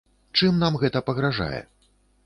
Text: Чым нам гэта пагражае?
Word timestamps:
Чым 0.39 0.57
нам 0.63 0.79
гэта 0.85 1.05
пагражае? 1.11 1.61